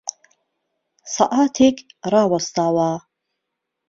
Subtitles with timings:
[1.13, 1.77] سهعاتێک
[2.13, 2.89] راوهستاوه